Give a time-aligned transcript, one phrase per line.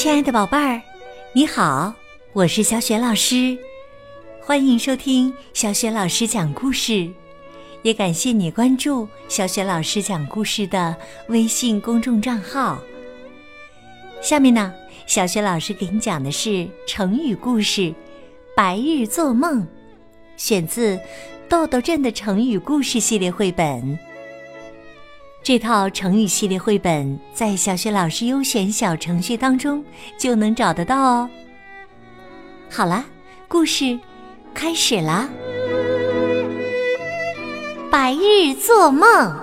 [0.00, 0.80] 亲爱的宝贝儿，
[1.34, 1.92] 你好，
[2.32, 3.54] 我是小雪老师，
[4.40, 7.06] 欢迎收听小雪老师讲故事，
[7.82, 10.96] 也感谢你关注小雪老师讲故事的
[11.28, 12.80] 微信公众账号。
[14.22, 14.72] 下面呢，
[15.06, 17.82] 小雪老师给你讲的是成语故事
[18.56, 19.60] 《白日做梦》，
[20.38, 20.96] 选自
[21.46, 23.98] 《豆豆镇的成语故事》系列绘本。
[25.42, 29.82] 这套成语系列绘本在小学老师优选小程序当中
[30.18, 31.30] 就能找得到哦。
[32.70, 33.04] 好了，
[33.48, 33.98] 故事
[34.52, 35.28] 开始啦！
[37.90, 39.34] 白日做梦。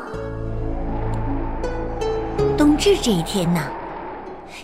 [2.56, 3.68] 冬至这一天呢，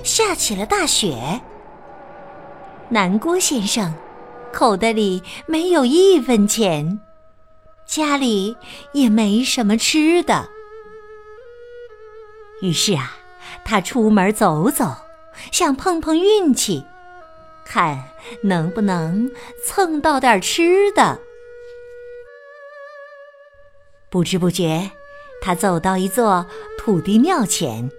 [0.04, 1.42] 下起了大雪。
[2.90, 3.92] 南郭先生
[4.54, 7.00] 口袋里没有一分钱，
[7.88, 8.56] 家里
[8.94, 10.48] 也没什么吃的。
[12.62, 13.18] 于是啊，
[13.66, 14.96] 他出门走走，
[15.52, 16.86] 想碰碰运气，
[17.66, 18.04] 看
[18.44, 19.32] 能不能
[19.66, 21.20] 蹭到点吃的。
[24.10, 24.92] 不知不觉，
[25.42, 26.46] 他走到一座
[26.78, 27.90] 土地庙前，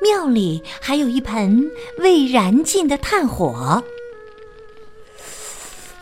[0.00, 3.82] 庙里还有一盆未燃尽的炭火。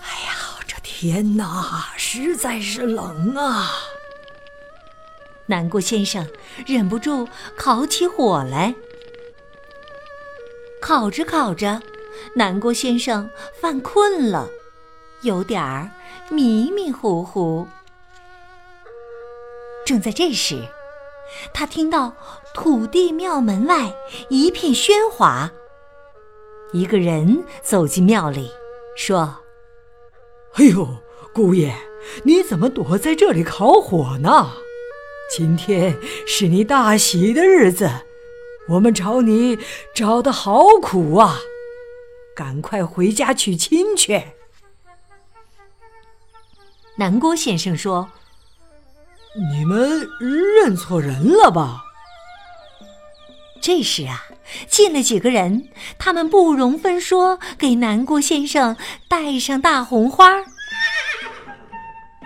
[0.03, 3.71] 哎呀，这天哪，实在是冷啊！
[5.51, 6.25] 南郭先生
[6.65, 8.73] 忍不住烤起火来，
[10.81, 11.83] 烤着烤着，
[12.35, 13.29] 南郭先生
[13.61, 14.49] 犯困了，
[15.23, 15.91] 有点儿
[16.31, 17.67] 迷迷糊糊。
[19.85, 20.69] 正在这时，
[21.53, 22.15] 他听到
[22.55, 23.93] 土地庙门外
[24.29, 25.51] 一片喧哗，
[26.73, 28.53] 一个人走进庙里，
[28.97, 29.39] 说
[30.55, 30.87] ：“哎呦，
[31.35, 31.75] 姑爷，
[32.23, 34.53] 你怎么躲在这里烤火呢？”
[35.31, 37.89] 今天是你大喜的日子，
[38.69, 39.57] 我们找你
[39.95, 41.39] 找的好苦啊！
[42.35, 44.25] 赶快回家娶亲去。
[46.97, 48.11] 南郭先生说
[49.53, 51.85] ：“你们认错人了吧？”
[53.63, 54.25] 这时啊，
[54.69, 58.77] 进了几个人，他们不容分说，给南郭先生
[59.09, 60.43] 戴上大红花。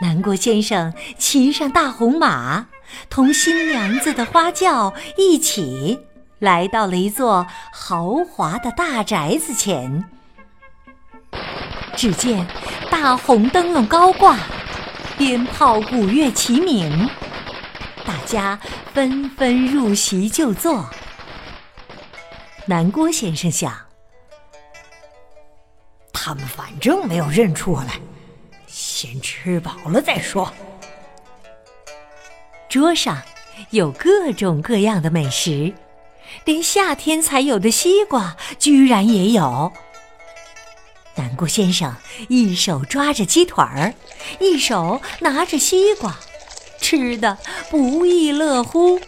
[0.00, 2.68] 南郭先生骑上大红马。
[3.08, 6.00] 同新娘子的花轿一起
[6.38, 10.04] 来到了一座豪华的大宅子前。
[11.96, 12.46] 只见
[12.90, 14.36] 大红灯笼高挂，
[15.16, 17.08] 鞭炮鼓乐齐鸣，
[18.04, 18.58] 大家
[18.92, 20.90] 纷纷入席就坐。
[22.66, 23.72] 南郭先生想：
[26.12, 28.00] 他们反正没有认出我来，
[28.66, 30.52] 先吃饱了再说。
[32.74, 33.22] 桌上
[33.70, 35.72] 有各种各样的美食，
[36.44, 39.72] 连夏天才有的西瓜居然也有。
[41.14, 41.94] 南郭先生
[42.28, 43.94] 一手抓着鸡腿儿，
[44.40, 46.18] 一手拿着西瓜，
[46.80, 47.38] 吃的
[47.70, 48.98] 不亦乐乎。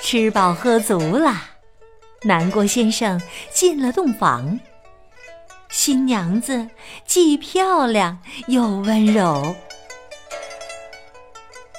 [0.00, 1.50] 吃饱喝足了，
[2.22, 3.20] 南郭先生
[3.52, 4.58] 进了洞房。
[5.68, 6.70] 新娘子
[7.04, 9.54] 既漂亮又温柔。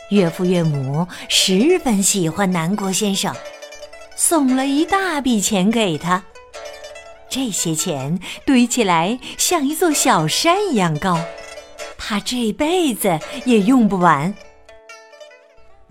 [0.10, 3.36] 岳父岳母十分喜欢南郭先生，
[4.16, 6.24] 送了一大笔钱给他。
[7.28, 11.20] 这些钱堆起来像一座小山一样高，
[11.98, 14.34] 他这辈子也用不完。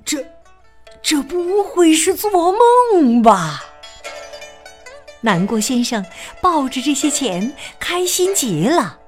[0.04, 0.24] 这，
[1.02, 2.30] 这不会是做
[2.92, 3.64] 梦吧？
[5.22, 6.04] 南郭先生
[6.40, 9.00] 抱着这些钱，开心极了。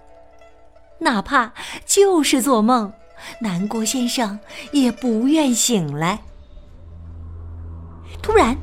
[0.99, 1.53] 哪怕
[1.85, 2.93] 就是做梦。
[3.41, 4.39] 南郭先生
[4.73, 6.21] 也不愿醒来。
[8.23, 8.57] 突然，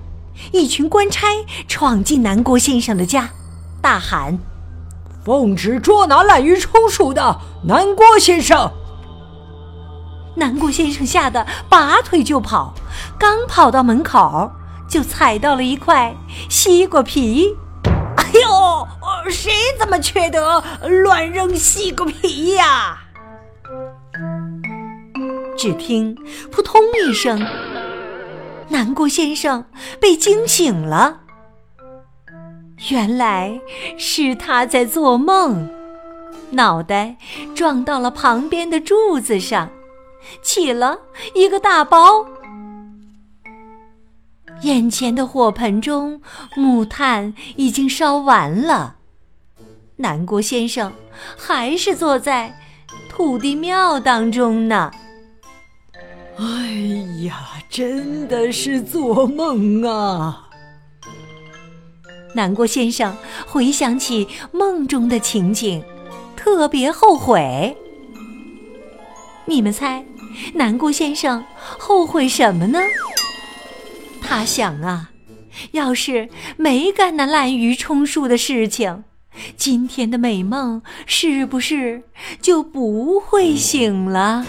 [0.52, 1.28] 一群官差
[1.68, 3.30] 闯进南郭先生的家，
[3.82, 4.38] 大喊
[5.24, 8.72] ：“奉旨捉拿滥竽充数的南郭先生！”
[10.36, 12.74] 南郭先生吓得拔腿就跑，
[13.20, 14.52] 刚跑到门口，
[14.90, 16.16] 就踩到了一块
[16.50, 17.56] 西瓜皮。
[18.18, 18.88] “哎呦，
[19.30, 23.03] 谁这么缺德，乱扔西瓜皮呀？”
[25.58, 26.16] 只听
[26.52, 27.46] “扑通”一声，
[28.70, 29.66] 南郭先生
[30.00, 31.22] 被惊醒了。
[32.90, 33.62] 原来
[33.98, 35.70] 是他在做梦，
[36.52, 37.16] 脑袋
[37.56, 39.70] 撞到了旁边的柱子上，
[40.42, 41.00] 起了
[41.34, 42.26] 一个大包。
[44.64, 46.22] 眼前的火盆中
[46.56, 48.96] 木炭已经烧完了，
[49.98, 50.92] 南郭先生
[51.38, 52.54] 还是坐在
[53.10, 54.92] 土地庙当中呢。
[56.38, 56.72] 哎
[57.26, 60.50] 呀，真的是做梦啊！
[62.34, 63.16] 南郭先生
[63.46, 65.84] 回想起梦中的情景，
[66.36, 67.78] 特别后悔。
[69.46, 70.04] 你们猜，
[70.56, 72.80] 南郭先生后悔什么呢？
[74.22, 75.12] 他想啊，
[75.72, 76.28] 要是
[76.58, 79.04] 没干那滥竽充数的事情，
[79.56, 82.04] 今天的美梦是不是
[82.42, 84.44] 就不会醒了？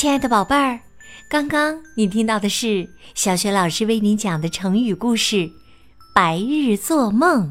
[0.00, 0.80] 亲爱的宝贝儿，
[1.28, 5.36] 刚刚你听到的是小雪老师为你讲的成语故事
[6.14, 7.48] 《白日做梦》，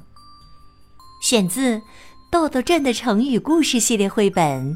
[1.22, 1.78] 选自
[2.32, 4.76] 《豆豆镇的成语故事》系列绘本。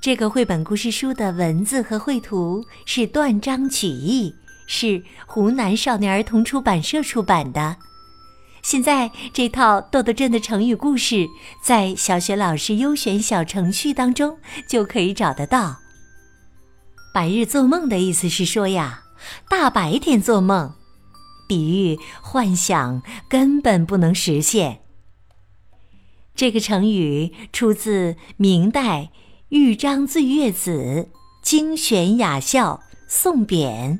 [0.00, 4.34] 这个绘本故事书的文字和绘图是断章取义，
[4.66, 7.76] 是湖南少年儿童出版社出版的。
[8.62, 11.28] 现在这套豆豆镇的成语故事
[11.62, 15.76] 在小雪老师优选小程序当中就可以找得到。
[17.12, 19.02] 白日做梦的意思是说呀，
[19.48, 20.72] 大白天做梦，
[21.48, 24.80] 比喻幻想根本不能实现。
[26.34, 29.10] 这个成语出自明代。
[29.50, 31.08] 豫章醉月子
[31.42, 33.98] 精选雅笑宋匾，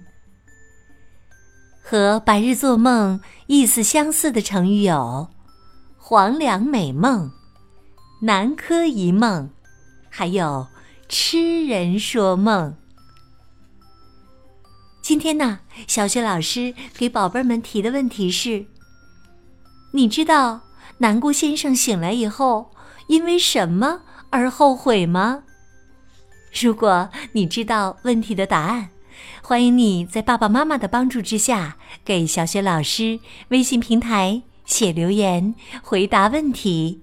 [1.83, 5.27] 和白日做梦意思相似的成语有
[5.99, 7.33] “黄粱美梦
[8.23, 9.51] ”“南柯一梦”，
[10.09, 10.69] 还有
[11.11, 12.77] “痴人说梦”。
[15.21, 18.67] 天呢，小雪老师给宝贝们提的问题是：
[19.93, 20.63] 你知道
[20.99, 22.73] 南郭先生醒来以后
[23.07, 24.01] 因为什么？
[24.31, 25.43] 而后悔吗？
[26.61, 28.91] 如果你知道问题的答案，
[29.43, 37.03] 欢迎你在爸爸妈妈的帮助之下，给小雪老师微信平台写留言回答问题。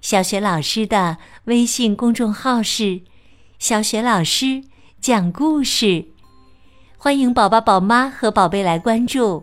[0.00, 3.02] 小雪老师的微信公众号是
[3.58, 4.64] “小雪老师
[5.00, 6.06] 讲故事”，
[7.04, 9.42] 欢迎宝宝、宝妈和宝贝来关注。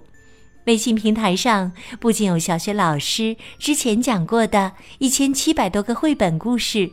[0.63, 6.89] 微信平台上不仅有小雪老师之前讲过的一千七百多个绘本故事。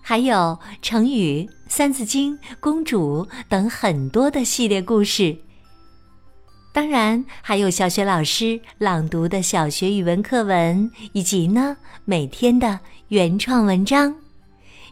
[0.00, 5.36] 还有成语《三字经》《公主》等很多的系列故事，
[6.72, 11.76] 当然还有小学老师朗读的小学语文课文，以及呢
[12.06, 14.14] 每天的原创文章。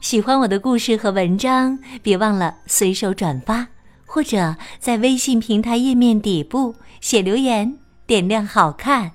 [0.02, 3.66] 喜欢我的故事和文章，别忘了随手转发，
[4.14, 7.76] 或者在微信平台页面底部写留言，
[8.06, 9.10] 点亮好看。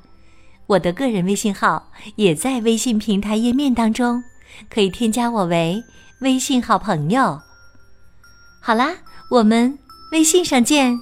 [0.67, 4.21] 我的个人微信号也在微信平台页面当中。
[4.69, 5.81] 可以添加我为
[6.19, 7.39] 微信好朋友。
[8.61, 8.89] 好啦，
[9.31, 9.79] 我们
[10.11, 10.99] 微信上见。